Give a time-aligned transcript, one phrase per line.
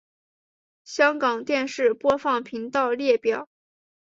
[0.83, 3.47] 香港电视播放频道列表